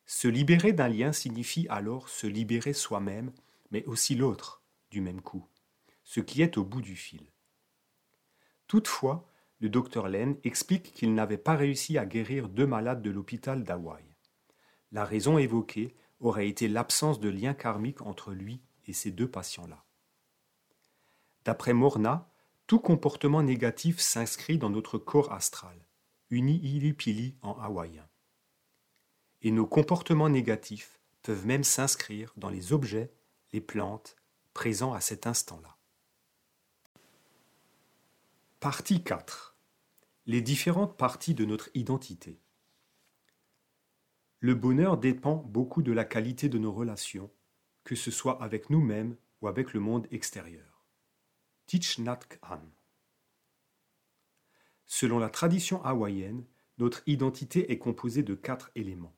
[0.07, 3.31] Se libérer d'un lien signifie alors se libérer soi-même,
[3.69, 5.45] mais aussi l'autre, du même coup,
[6.03, 7.29] ce qui est au bout du fil.
[8.69, 9.27] Toutefois,
[9.59, 14.05] le docteur Len explique qu'il n'avait pas réussi à guérir deux malades de l'hôpital d'Hawaï.
[14.93, 19.83] La raison évoquée aurait été l'absence de lien karmique entre lui et ces deux patients-là.
[21.43, 22.31] D'après Morna,
[22.65, 25.85] tout comportement négatif s'inscrit dans notre corps astral,
[26.29, 28.07] uni ilipili en hawaïen
[29.41, 33.11] et nos comportements négatifs peuvent même s'inscrire dans les objets,
[33.53, 34.15] les plantes
[34.53, 35.78] présents à cet instant-là.
[38.59, 39.57] Partie 4.
[40.25, 42.41] Les différentes parties de notre identité.
[44.39, 47.31] Le bonheur dépend beaucoup de la qualité de nos relations,
[47.83, 50.85] que ce soit avec nous-mêmes ou avec le monde extérieur.
[51.67, 52.19] Thich Nhat.
[54.85, 56.45] Selon la tradition hawaïenne,
[56.77, 59.15] notre identité est composée de quatre éléments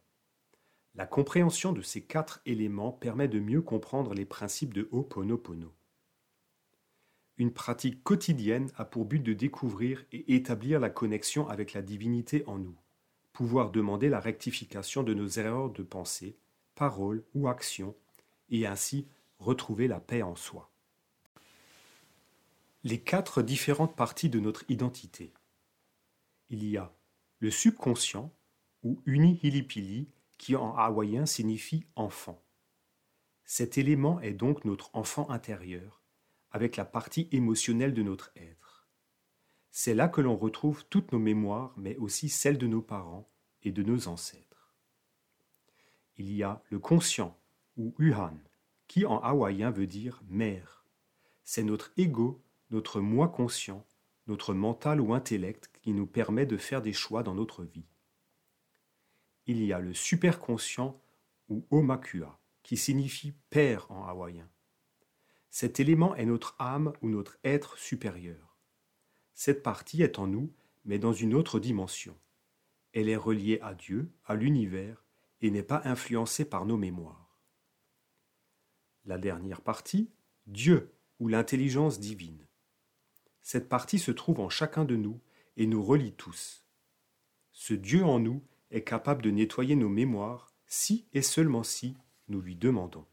[0.96, 5.74] la compréhension de ces quatre éléments permet de mieux comprendre les principes de Ho'oponopono.
[7.42, 12.44] Une pratique quotidienne a pour but de découvrir et établir la connexion avec la divinité
[12.46, 12.76] en nous,
[13.34, 16.38] pouvoir demander la rectification de nos erreurs de pensée,
[16.76, 17.96] paroles ou actions,
[18.52, 19.08] et ainsi
[19.40, 20.70] retrouver la paix en soi.
[22.84, 25.34] les quatre différentes parties de notre identité.
[26.52, 26.94] Il y a
[27.40, 28.32] le subconscient,
[28.84, 32.40] ou uni hilipili, qui en hawaïen signifie enfant.
[33.46, 36.01] Cet élément est donc notre enfant intérieur,
[36.52, 38.88] avec la partie émotionnelle de notre être.
[39.72, 43.30] C'est là que l'on retrouve toutes nos mémoires, mais aussi celles de nos parents
[43.64, 44.76] et de nos ancêtres.
[46.18, 47.38] Il y a le conscient,
[47.78, 48.38] ou uhan,
[48.88, 50.86] qui en hawaïen veut dire mère.
[51.44, 53.86] C'est notre ego notre moi conscient,
[54.28, 57.86] notre mental ou intellect qui nous permet de faire des choix dans notre vie.
[59.46, 61.02] Il y a le superconscient
[61.50, 64.50] ou omakua, qui signifie père en hawaïen.
[65.52, 68.58] Cet élément est notre âme ou notre être supérieur.
[69.34, 70.52] Cette partie est en nous,
[70.86, 72.18] mais dans une autre dimension.
[72.94, 75.04] Elle est reliée à Dieu, à l'univers,
[75.42, 77.38] et n'est pas influencée par nos mémoires.
[79.04, 80.10] La dernière partie,
[80.48, 82.48] Dieu ou l'intelligence divine.
[83.42, 85.20] Cette partie se trouve en chacun de nous
[85.58, 86.66] et nous relie tous.
[87.52, 91.98] Ce Dieu en nous est capable de nettoyer nos mémoires si et seulement si
[92.30, 93.06] nous lui demandons.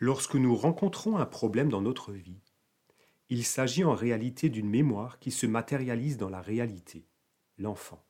[0.00, 2.42] Lorsque nous rencontrons un problème dans notre vie,
[3.28, 7.06] il s'agit en réalité d'une mémoire qui se matérialise dans la réalité,
[7.56, 8.04] l'enfant.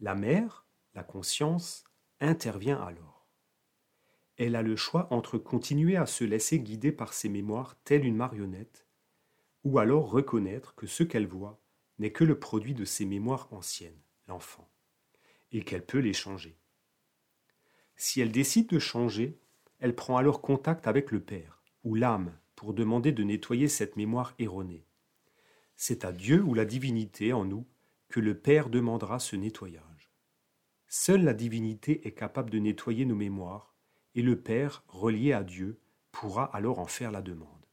[0.00, 1.84] La mère, la conscience,
[2.20, 3.12] intervient alors
[4.36, 8.16] elle a le choix entre continuer à se laisser guider par ses mémoires telle une
[8.16, 8.86] marionnette,
[9.64, 11.60] ou alors reconnaître que ce qu'elle voit
[11.98, 14.68] n'est que le produit de ses mémoires anciennes, l'enfant,
[15.52, 16.58] et qu'elle peut les changer.
[17.94, 19.38] Si elle décide de changer,
[19.82, 24.32] elle prend alors contact avec le Père, ou l'âme, pour demander de nettoyer cette mémoire
[24.38, 24.86] erronée.
[25.74, 27.66] C'est à Dieu ou la divinité en nous
[28.08, 30.12] que le Père demandera ce nettoyage.
[30.86, 33.74] Seule la divinité est capable de nettoyer nos mémoires
[34.14, 35.80] et le Père, relié à Dieu,
[36.12, 37.66] pourra alors en faire la demande.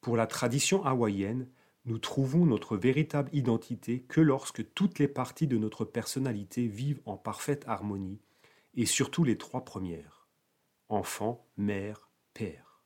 [0.00, 1.50] Pour la tradition hawaïenne,
[1.84, 7.18] nous trouvons notre véritable identité que lorsque toutes les parties de notre personnalité vivent en
[7.18, 8.22] parfaite harmonie,
[8.74, 10.15] et surtout les trois premières
[10.88, 12.82] enfant, mère, père.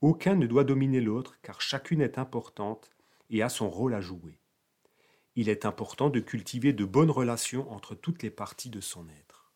[0.00, 2.90] Aucun ne doit dominer l'autre car chacune est importante
[3.28, 4.40] et a son rôle à jouer.
[5.36, 9.52] Il est important de cultiver de bonnes relations entre toutes les parties de son être.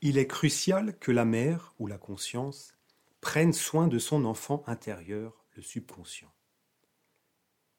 [0.00, 2.76] Il est crucial que la mère ou la conscience
[3.20, 6.32] prenne soin de son enfant intérieur, le subconscient.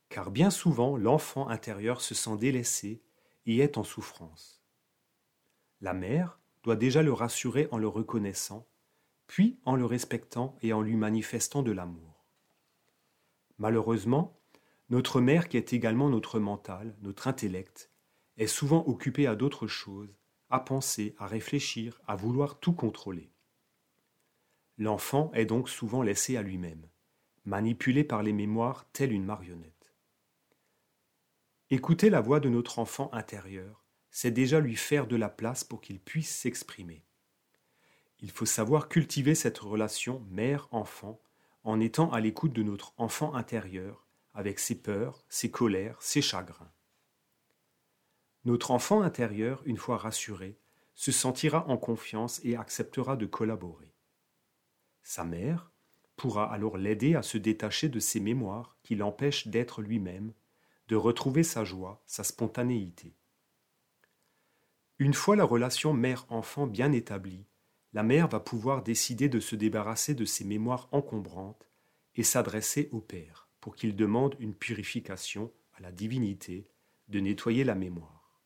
[0.08, 3.04] Car bien souvent, l'enfant intérieur se sent délaissé
[3.46, 4.63] et est en souffrance.
[5.84, 8.66] La mère doit déjà le rassurer en le reconnaissant,
[9.28, 12.26] puis en le respectant et en lui manifestant de l'amour.
[13.58, 14.40] Malheureusement,
[14.90, 17.92] notre mère, qui est également notre mental, notre intellect,
[18.38, 20.18] est souvent occupée à d'autres choses
[20.50, 23.34] à penser, à réfléchir, à vouloir tout contrôler.
[24.78, 26.88] L'enfant est donc souvent laissé à lui-même,
[27.44, 29.94] manipulé par les mémoires telle une marionnette.
[31.72, 33.83] Écouter la voix de notre enfant intérieur,
[34.16, 37.04] c'est déjà lui faire de la place pour qu'il puisse s'exprimer.
[38.20, 41.20] Il faut savoir cultiver cette relation mère-enfant
[41.64, 46.72] en étant à l'écoute de notre enfant intérieur, avec ses peurs, ses colères, ses chagrins.
[48.46, 50.60] Notre enfant intérieur, une fois rassuré,
[50.94, 53.96] se sentira en confiance et acceptera de collaborer.
[55.02, 55.72] Sa mère
[56.18, 60.34] pourra alors l'aider à se détacher de ses mémoires qui l'empêchent d'être lui-même,
[60.88, 63.16] de retrouver sa joie, sa spontanéité.
[65.04, 67.46] Une fois la relation mère-enfant bien établie,
[67.92, 71.68] la mère va pouvoir décider de se débarrasser de ses mémoires encombrantes
[72.16, 76.70] et s'adresser au Père pour qu'il demande une purification à la divinité
[77.10, 78.40] de nettoyer la mémoire.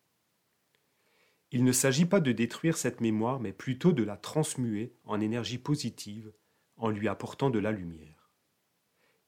[1.52, 5.60] Il ne s'agit pas de détruire cette mémoire, mais plutôt de la transmuer en énergie
[5.60, 6.34] positive
[6.76, 8.32] en lui apportant de la lumière.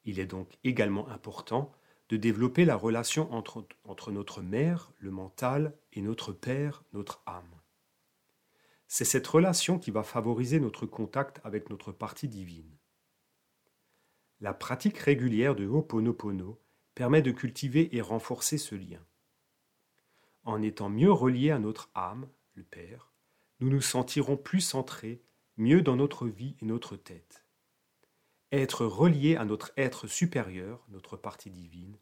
[0.04, 1.72] Il est donc également important
[2.10, 7.60] de développer la relation entre, notre mère, le mental, et notre père, notre âme.
[8.88, 12.76] C'est cette relation qui va favoriser notre contact avec notre partie divine.
[14.42, 16.60] La pratique régulière de Ho'oponopono
[16.96, 19.06] permet de cultiver et renforcer ce lien.
[20.44, 23.12] En étant mieux reliés à notre âme, le Père,
[23.60, 25.22] nous nous sentirons plus centrés,
[25.58, 27.46] mieux dans notre vie et notre tête.
[28.52, 31.98] Être relié à notre être supérieur, notre partie divine,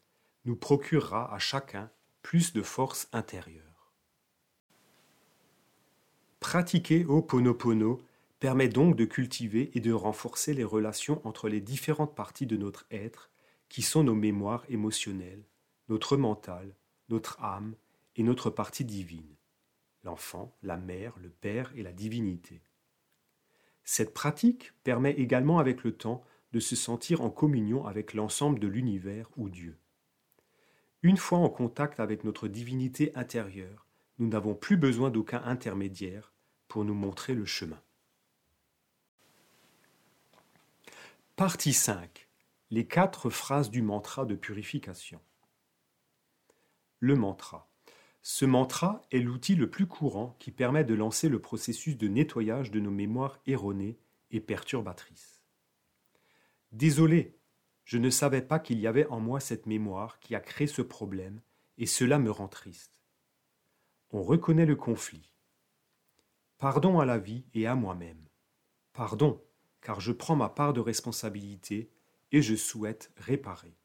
[0.46, 3.94] nous procurera à chacun plus de force intérieure.
[6.40, 8.02] Pratiquer Ho'oponopono
[8.40, 12.86] permet donc de cultiver et de renforcer les relations entre les différentes parties de notre
[12.92, 13.30] être
[13.68, 15.44] qui sont nos mémoires émotionnelles,
[15.90, 16.76] notre mental,
[17.10, 17.76] notre âme
[18.16, 19.36] et notre partie divine,
[20.04, 22.62] l'enfant, la mère, le Père et la divinité.
[23.84, 28.68] Cette pratique permet également avec le temps de se sentir en communion avec l'ensemble de
[28.68, 29.78] l'univers ou Dieu.
[31.04, 33.86] Une fois en contact avec notre divinité intérieure,
[34.20, 36.34] nous n'avons plus besoin d'aucun intermédiaire
[36.68, 37.82] pour nous montrer le chemin.
[41.36, 42.28] Partie 5.
[42.72, 45.22] Les quatre phrases du mantra de purification.
[47.00, 47.70] Le mantra.
[48.24, 52.72] Ce mantra est l'outil le plus courant qui permet de lancer le processus de nettoyage
[52.72, 54.00] de nos mémoires erronées
[54.32, 55.37] et perturbatrices.
[56.71, 57.38] Désolé,
[57.86, 60.82] je ne savais pas qu'il y avait en moi cette mémoire qui a créé ce
[60.82, 61.41] problème,
[61.77, 62.91] et cela me rend triste.
[64.12, 65.34] On reconnaît le conflit.
[66.58, 68.27] Pardon à la vie et à moi-même.
[68.93, 69.41] Pardon,
[69.82, 71.91] car je prends ma part de responsabilité
[72.32, 73.77] et je souhaite réparer.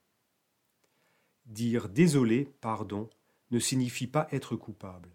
[1.47, 3.11] Dire désolé, pardon,
[3.51, 5.11] ne signifie pas être coupable.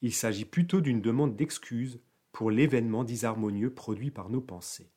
[0.00, 4.92] Il s'agit plutôt d'une demande d'excuse pour l'événement disharmonieux produit par nos pensées.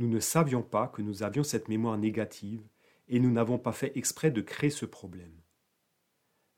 [0.00, 2.66] Nous ne savions pas que nous avions cette mémoire négative
[3.08, 5.42] et nous n'avons pas fait exprès de créer ce problème.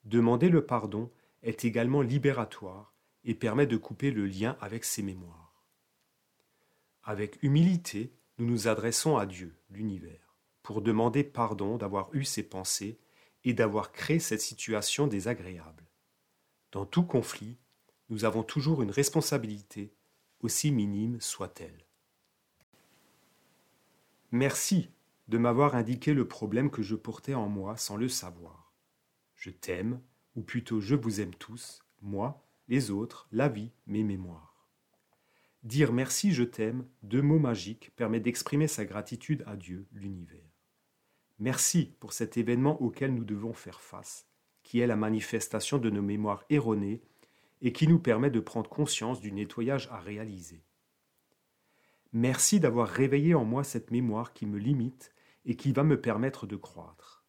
[0.05, 1.11] Demander le pardon
[1.43, 5.65] est également libératoire et permet de couper le lien avec ces mémoires.
[7.03, 13.01] Avec humilité, nous nous adressons à Dieu, l'univers, pour demander pardon d'avoir eu ces pensées
[13.43, 15.91] et d'avoir créé cette situation désagréable.
[16.71, 17.59] Dans tout conflit,
[18.09, 19.93] nous avons toujours une responsabilité,
[20.43, 21.89] aussi minime soit-elle.
[24.35, 24.89] Merci
[25.29, 28.73] de m'avoir indiqué le problème que je portais en moi sans le savoir.
[29.37, 30.01] Je t'aime,
[30.37, 34.71] ou plutôt je vous aime tous, moi, les autres, la vie, mes mémoires.
[35.65, 40.51] Dire merci je t'aime, deux mots magiques, permet d'exprimer sa gratitude à Dieu, l'univers.
[41.39, 44.27] Merci pour cet événement auquel nous devons faire face,
[44.63, 47.03] qui est la manifestation de nos mémoires erronées
[47.61, 50.65] et qui nous permet de prendre conscience du nettoyage à réaliser.
[52.13, 55.13] Merci d'avoir réveillé en moi cette mémoire qui me limite
[55.47, 57.25] et qui va me permettre de croître.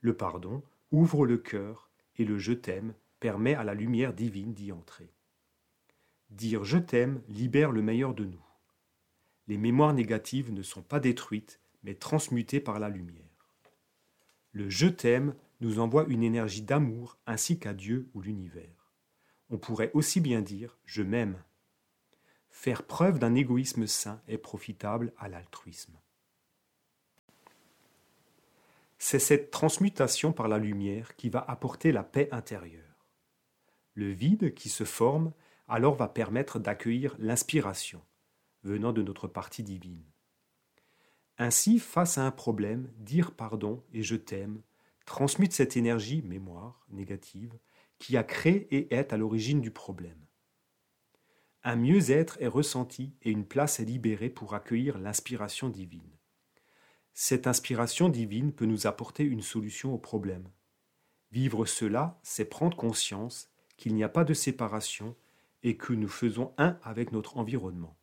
[0.00, 4.72] Le pardon ouvre le cœur et le je t'aime permet à la lumière divine d'y
[4.72, 5.12] entrer.
[6.30, 8.44] Dire je t'aime libère le meilleur de nous.
[9.46, 13.24] Les mémoires négatives ne sont pas détruites, mais transmuté par la lumière.
[14.52, 18.92] Le je t'aime nous envoie une énergie d'amour ainsi qu'à Dieu ou l'univers.
[19.50, 21.36] On pourrait aussi bien dire je m'aime.
[22.54, 25.98] Faire preuve d'un égoïsme sain est profitable à l'altruisme.
[28.96, 33.10] C'est cette transmutation par la lumière qui va apporter la paix intérieure.
[33.94, 35.32] Le vide qui se forme
[35.68, 38.00] alors va permettre d'accueillir l'inspiration
[38.62, 40.04] venant de notre partie divine.
[41.36, 44.62] Ainsi, face à un problème, dire pardon et je t'aime
[45.06, 47.58] transmute cette énergie, mémoire, négative,
[47.98, 50.23] qui a créé et est à l'origine du problème.
[51.66, 56.10] Un mieux-être est ressenti et une place est libérée pour accueillir l'inspiration divine.
[57.14, 60.46] Cette inspiration divine peut nous apporter une solution au problème.
[61.32, 63.48] Vivre cela, c'est prendre conscience
[63.78, 65.16] qu'il n'y a pas de séparation
[65.62, 67.96] et que nous faisons un avec notre environnement.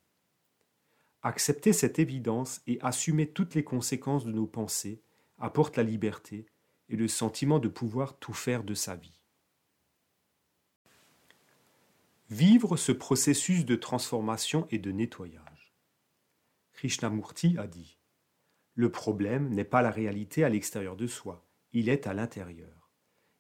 [1.22, 5.04] Accepter cette évidence et assumer toutes les conséquences de nos pensées
[5.38, 6.48] apporte la liberté
[6.90, 9.21] et le sentiment de pouvoir tout faire de sa vie.
[12.32, 15.76] Vivre ce processus de transformation et de nettoyage.
[16.72, 18.00] Krishnamurti a dit
[18.74, 22.90] Le problème n'est pas la réalité à l'extérieur de soi, il est à l'intérieur.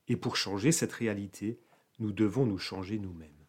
[0.10, 1.62] Et pour changer cette réalité,
[1.99, 3.47] nous devons nous changer nous-mêmes.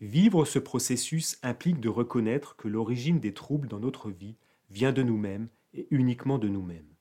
[0.00, 4.38] Vivre ce processus implique de reconnaître que l'origine des troubles dans notre vie
[4.70, 6.96] vient de nous-mêmes et uniquement de nous-mêmes.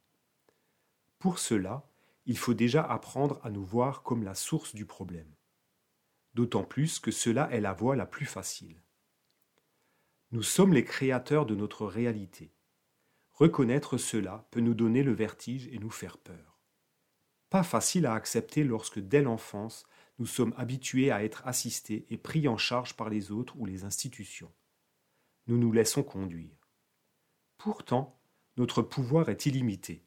[1.18, 1.90] Pour cela,
[2.28, 5.34] il faut déjà apprendre à nous voir comme la source du problème.
[6.34, 8.82] D'autant plus que cela est la voie la plus facile.
[10.32, 12.54] Nous sommes les créateurs de notre réalité.
[13.32, 16.60] Reconnaître cela peut nous donner le vertige et nous faire peur.
[17.50, 19.88] Pas facile à accepter lorsque dès l'enfance
[20.20, 23.86] nous sommes habitués à être assistés et pris en charge par les autres ou les
[23.86, 24.54] institutions.
[25.48, 26.70] Nous nous laissons conduire.
[27.58, 28.22] Pourtant,
[28.58, 30.06] notre pouvoir est illimité.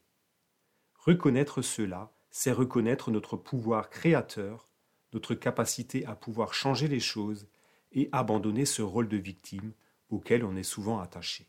[0.94, 4.68] Reconnaître cela, c'est reconnaître notre pouvoir créateur,
[5.12, 7.48] notre capacité à pouvoir changer les choses
[7.92, 9.72] et abandonner ce rôle de victime
[10.08, 11.48] auquel on est souvent attaché.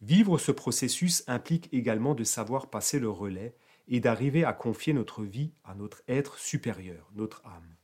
[0.00, 3.54] Vivre ce processus implique également de savoir passer le relais
[3.88, 7.76] et d'arriver à confier notre vie à notre être supérieur, notre âme.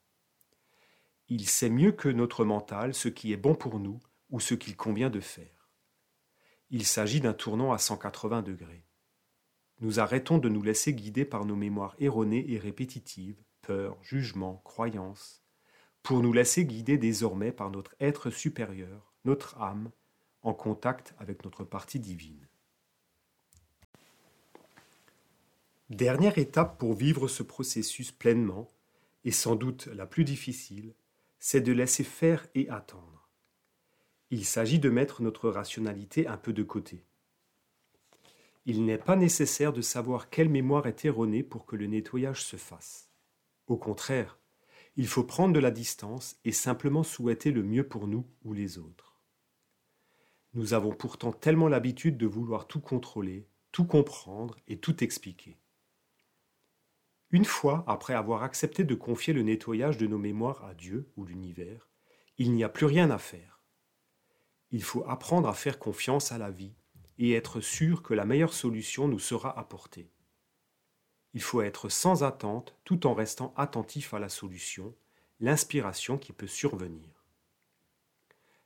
[1.29, 4.01] Il sait mieux que notre mental ce qui est bon pour nous
[4.31, 5.70] ou ce qu'il convient de faire.
[6.70, 8.85] Il s'agit d'un tournant à 180 degrés.
[9.81, 15.43] Nous arrêtons de nous laisser guider par nos mémoires erronées et répétitives, peurs, jugements, croyances,
[16.05, 19.91] pour nous laisser guider désormais par notre être supérieur, notre âme,
[20.43, 22.47] en contact avec notre partie divine.
[25.91, 28.71] Dernière étape pour vivre ce processus pleinement,
[29.25, 30.95] et sans doute la plus difficile,
[31.41, 33.29] c'est de laisser faire et attendre.
[34.31, 37.05] Il s'agit de mettre notre rationalité un peu de côté.
[38.64, 42.57] Il n'est pas nécessaire de savoir quelle mémoire est erronée pour que le nettoyage se
[42.57, 43.06] fasse.
[43.67, 44.39] Au contraire,
[44.97, 48.79] il faut prendre de la distance et simplement souhaiter le mieux pour nous ou les
[48.79, 49.21] autres.
[50.55, 55.59] Nous avons pourtant tellement l'habitude de vouloir tout contrôler, tout comprendre et tout expliquer.
[57.31, 61.25] Une fois après avoir accepté de confier le nettoyage de nos mémoires à Dieu ou
[61.25, 61.91] l'univers,
[62.39, 63.61] il n'y a plus rien à faire.
[64.71, 66.75] Il faut apprendre à faire confiance à la vie
[67.19, 70.11] et être sûr que la meilleure solution nous sera apportée.
[71.37, 74.95] Il faut être sans attente tout en restant attentif à la solution,
[75.39, 77.26] l'inspiration qui peut survenir.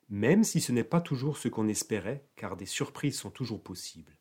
[0.08, 4.16] Même si ce n'est pas toujours ce qu'on espérait, car des surprises sont toujours possibles.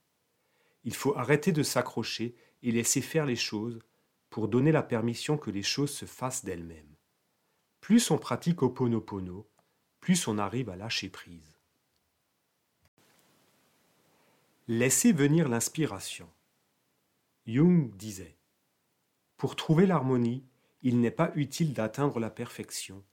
[0.84, 3.84] Il faut arrêter de s'accrocher et laisser faire les choses
[4.32, 6.96] pour donner la permission que les choses se fassent d'elles-mêmes.
[7.82, 9.48] Plus on pratique Oponopono,
[10.00, 11.60] plus on arrive à lâcher prise.
[14.68, 16.28] Laissez venir l'inspiration.
[17.46, 18.39] Jung disait
[19.40, 20.44] Pour trouver l'harmonie,
[20.82, 23.06] il n'est pas utile d'atteindre la perfection,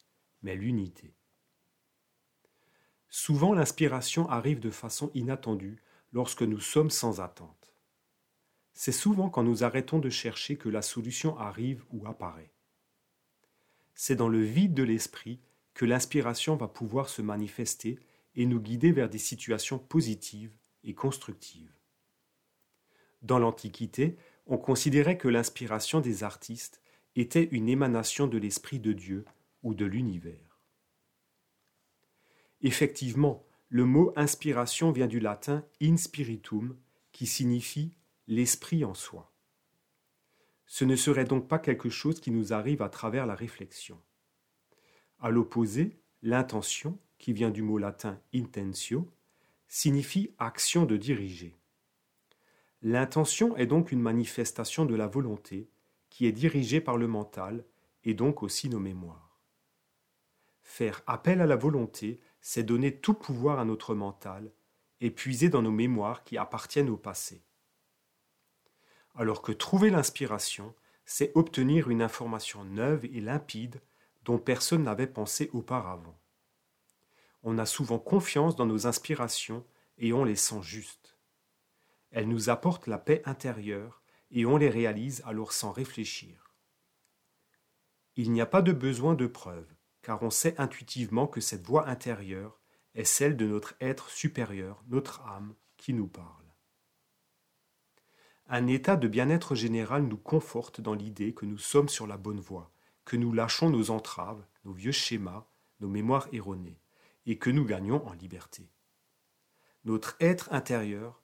[0.42, 1.14] mais l'unité.
[3.08, 5.80] Souvent l'inspiration arrive de façon inattendue
[6.12, 7.72] lorsque nous sommes sans attente.
[8.74, 12.50] C'est souvent quand nous arrêtons de chercher que la solution arrive ou apparaît.
[13.94, 15.38] C'est dans le vide de l'esprit
[15.74, 18.00] que l'inspiration va pouvoir se manifester
[18.34, 21.72] et nous guider vers des situations positives et constructives.
[23.22, 24.16] Dans l'Antiquité,
[24.46, 26.80] on considérait que l'inspiration des artistes
[27.16, 29.24] était une émanation de l'Esprit de Dieu
[29.62, 30.60] ou de l'univers.
[32.62, 36.76] Effectivement, le mot inspiration vient du latin in spiritum,
[37.12, 37.96] qui signifie
[38.28, 39.32] l'esprit en soi.
[40.66, 44.00] Ce ne serait donc pas quelque chose qui nous arrive à travers la réflexion.
[45.20, 49.10] À l'opposé, l'intention, qui vient du mot latin intentio,
[49.68, 51.56] signifie action de diriger.
[52.86, 55.68] L'intention est donc une manifestation de la volonté
[56.08, 57.64] qui est dirigée par le mental
[58.04, 59.40] et donc aussi nos mémoires.
[60.62, 64.52] Faire appel à la volonté, c'est donner tout pouvoir à notre mental
[65.00, 67.42] et puiser dans nos mémoires qui appartiennent au passé
[69.16, 70.74] alors que trouver l'inspiration,
[71.04, 73.80] c'est obtenir une information neuve et limpide
[74.24, 76.18] dont personne n'avait pensé auparavant.
[77.42, 79.64] On a souvent confiance dans nos inspirations
[79.98, 81.05] et on les sent justes.
[82.16, 84.00] Elles nous apportent la paix intérieure
[84.30, 86.54] et on les réalise alors sans réfléchir.
[88.14, 89.66] Il n'y a pas de besoin de preuve,
[90.00, 92.58] car on sait intuitivement que cette voix intérieure
[92.94, 96.46] est celle de notre être supérieur, notre âme, qui nous parle.
[98.46, 102.40] Un état de bien-être général nous conforte dans l'idée que nous sommes sur la bonne
[102.40, 102.72] voie,
[103.04, 105.46] que nous lâchons nos entraves, nos vieux schémas,
[105.80, 106.80] nos mémoires erronées,
[107.26, 108.70] et que nous gagnons en liberté.
[109.84, 111.20] Notre être intérieur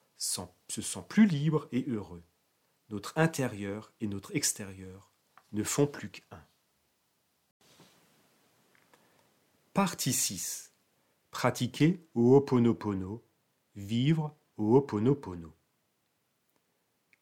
[0.68, 2.22] se sent plus libre et heureux.
[2.90, 5.10] Notre intérieur et notre extérieur
[5.50, 6.46] ne font plus qu'un.
[9.74, 10.72] Partie 6.
[11.30, 13.24] Pratiquer au Ho'oponopono,
[13.74, 15.52] vivre au Ho'oponopono.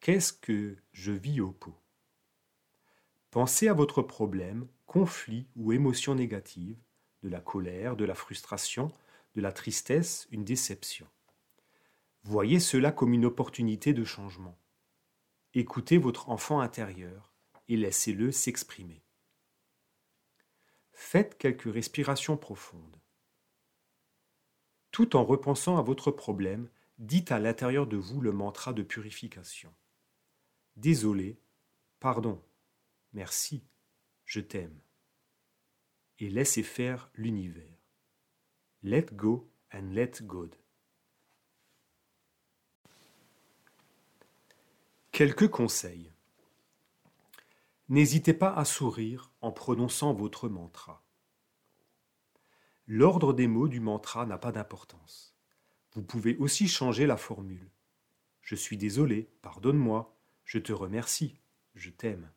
[0.01, 1.77] Qu'est-ce que je vis au pot
[3.31, 6.77] Pensez à votre problème, conflit ou émotion négative,
[7.23, 8.91] de la colère, de la frustration,
[9.37, 11.07] de la tristesse, une déception.
[12.23, 14.59] Voyez cela comme une opportunité de changement.
[15.55, 17.33] Écoutez votre enfant intérieur
[17.69, 19.03] et laissez-le s'exprimer.
[20.93, 23.01] Faites quelques respirations profondes.
[24.91, 26.69] Tout en repensant à votre problème,
[26.99, 29.75] dites à l'intérieur de vous le mantra de purification.
[30.77, 31.41] Désolé,
[32.01, 32.45] pardon,
[33.13, 33.65] merci,
[34.27, 34.79] je t'aime.
[36.19, 37.79] Et laissez faire l'univers.
[38.83, 40.60] Let go and let God.
[45.13, 46.13] Quelques conseils.
[47.89, 51.05] N'hésitez pas à sourire en prononçant votre mantra.
[52.87, 55.35] L'ordre des mots du mantra n'a pas d'importance.
[55.93, 57.71] Vous pouvez aussi changer la formule.
[58.41, 61.41] Je suis désolé, pardonne-moi, je te remercie,
[61.75, 62.31] je t'aime.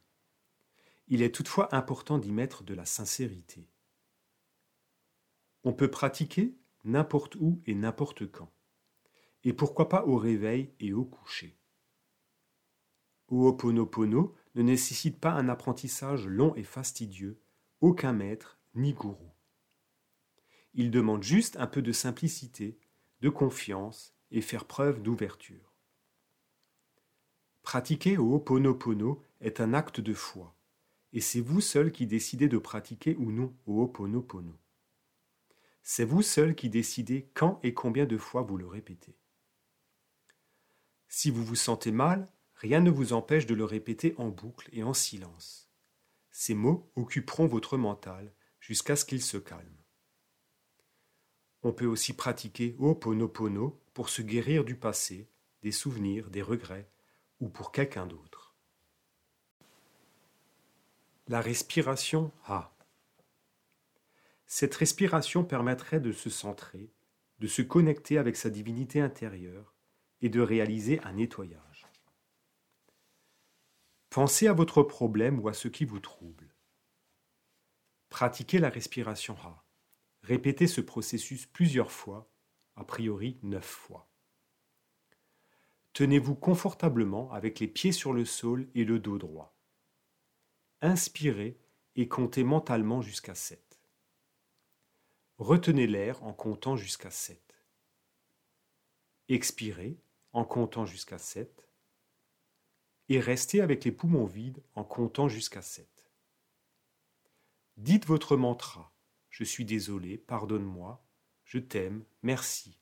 [1.08, 3.70] Il est toutefois important d'y mettre de la sincérité.
[5.64, 8.52] On peut pratiquer n'importe où et n'importe quand.
[9.44, 11.56] Et pourquoi pas au réveil et au coucher.
[13.30, 17.40] Ho'oponopono ne nécessite pas un apprentissage long et fastidieux,
[17.82, 19.32] aucun maître ni gourou.
[20.74, 22.80] Il demande juste un peu de simplicité,
[23.22, 25.74] de confiance et faire preuve d'ouverture.
[27.62, 30.56] Pratiquer au Ho'oponopono est un acte de foi,
[31.14, 34.58] et c'est vous seul qui décidez de pratiquer ou non au Ho'oponopono.
[35.82, 39.18] C'est vous seul qui décidez quand et combien de fois vous le répétez.
[41.08, 42.32] Si vous vous sentez mal,
[42.64, 45.70] rien ne vous empêche de le répéter en boucle et en silence.
[46.32, 49.78] Ces mots occuperont votre mental jusqu'à ce qu'il se calme.
[51.62, 55.30] On peut aussi pratiquer Ho'oponopono pour se guérir du passé,
[55.62, 56.90] des souvenirs, des regrets,
[57.42, 58.56] ou pour quelqu'un d'autre.
[61.28, 62.74] La respiration A.
[64.46, 66.94] Cette respiration permettrait de se centrer,
[67.40, 69.74] de se connecter avec sa divinité intérieure
[70.22, 71.73] et de réaliser un nettoyage.
[74.14, 76.54] Pensez à votre problème ou à ce qui vous trouble.
[78.10, 79.66] Pratiquez la respiration A.
[80.22, 82.32] Répétez ce processus plusieurs fois,
[82.76, 84.08] a priori neuf fois.
[85.94, 89.58] Tenez-vous confortablement avec les pieds sur le sol et le dos droit.
[90.82, 91.60] Inspirez
[91.96, 93.80] et comptez mentalement jusqu'à 7.
[95.40, 97.42] Retenez l'air en comptant jusqu'à 7.
[99.30, 99.98] Expirez
[100.34, 101.68] en comptant jusqu'à 7.
[103.10, 105.88] Et restez avec les poumons vides en comptant jusqu'à 7.
[107.78, 108.94] Dites votre mantra
[109.30, 111.04] Je suis désolé, pardonne-moi,
[111.44, 112.80] je t'aime, merci,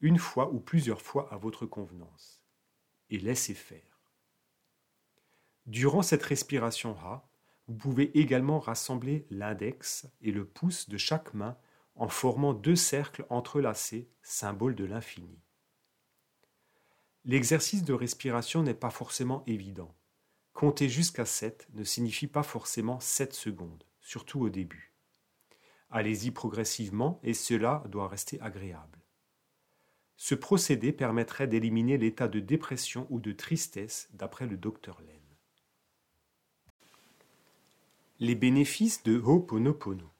[0.00, 2.42] une fois ou plusieurs fois à votre convenance.
[3.10, 4.00] Et laissez faire.
[5.66, 7.26] Durant cette respiration A,
[7.68, 11.56] vous pouvez également rassembler l'index et le pouce de chaque main
[11.96, 15.43] en formant deux cercles entrelacés, symbole de l'infini.
[17.26, 19.94] L'exercice de respiration n'est pas forcément évident.
[20.52, 24.92] Compter jusqu'à 7 ne signifie pas forcément 7 secondes, surtout au début.
[25.90, 28.98] Allez-y progressivement et cela doit rester agréable.
[30.16, 35.20] Ce procédé permettrait d'éliminer l'état de dépression ou de tristesse d'après le docteur Len.
[38.20, 40.10] Les bénéfices de Ho'oponopono.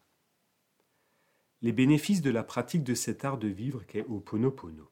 [1.61, 4.91] Les bénéfices de la pratique de cet art de vivre qu'est Ho'oponopono.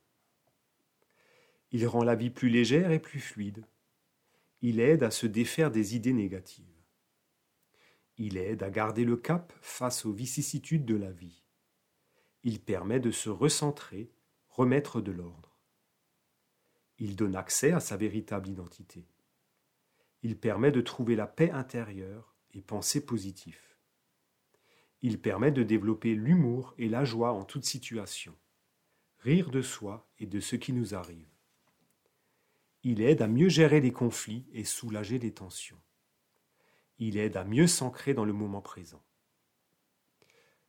[1.72, 3.64] Il rend la vie plus légère et plus fluide.
[4.60, 6.66] Il aide à se défaire des idées négatives.
[8.18, 11.42] Il aide à garder le cap face aux vicissitudes de la vie.
[12.44, 14.12] Il permet de se recentrer,
[14.48, 15.58] remettre de l'ordre.
[16.98, 19.08] Il donne accès à sa véritable identité.
[20.22, 23.78] Il permet de trouver la paix intérieure et penser positif.
[25.00, 28.36] Il permet de développer l'humour et la joie en toute situation,
[29.18, 31.32] rire de soi et de ce qui nous arrive.
[32.85, 35.80] Il aide à mieux gérer les conflits et soulager les tensions.
[36.99, 39.03] Il aide à mieux s'ancrer dans le moment présent.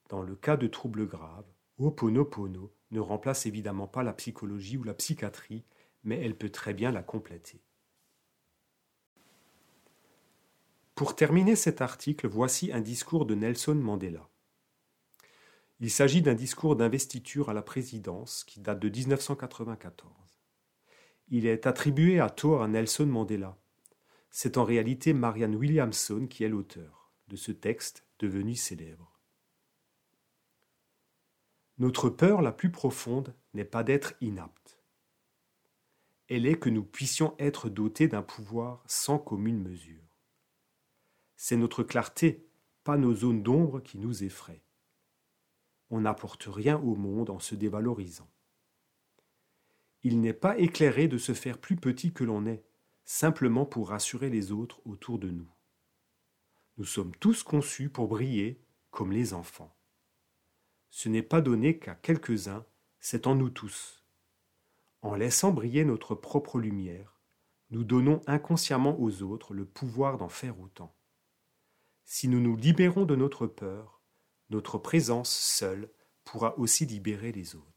[0.10, 4.94] Dans le cas de troubles graves, Ho'oponopono ne remplace évidemment pas la psychologie ou la
[4.94, 5.66] psychiatrie,
[6.04, 7.64] mais elle peut très bien la compléter.
[10.94, 14.30] Pour terminer cet article, voici un discours de Nelson Mandela.
[15.80, 20.33] Il s'agit d'un discours d'investiture à la présidence qui date de 1994.
[21.30, 23.58] Il est attribué à tort à Nelson Mandela.
[24.30, 29.20] C'est en réalité Marianne Williamson qui est l'auteur de ce texte devenu célèbre.
[31.78, 34.80] Notre peur la plus profonde n'est pas d'être inapte.
[36.28, 40.04] Elle est que nous puissions être dotés d'un pouvoir sans commune mesure.
[41.36, 42.48] C'est notre clarté,
[42.84, 44.64] pas nos zones d'ombre qui nous effraient.
[45.90, 48.30] On n'apporte rien au monde en se dévalorisant
[50.04, 52.66] il n'est pas éclairé de se faire plus petit que l'on est,
[53.06, 55.50] simplement pour rassurer les autres autour de nous.
[56.78, 59.76] Nous sommes tous conçus pour briller comme les enfants.
[60.90, 62.66] Ce n'est pas donné qu'à quelques-uns,
[63.00, 64.04] c'est en nous tous.
[65.02, 67.20] En laissant briller notre propre lumière,
[67.70, 70.96] nous donnons inconsciemment aux autres le pouvoir d'en faire autant.
[72.06, 74.02] Si nous nous libérons de notre peur,
[74.50, 75.92] notre présence seule
[76.24, 77.73] pourra aussi libérer les autres.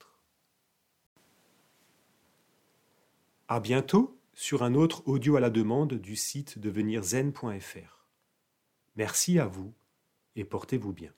[3.48, 8.08] À bientôt sur un autre audio à la demande du site devenirzen.fr.
[8.96, 9.72] Merci à vous
[10.34, 11.12] et portez-vous bien.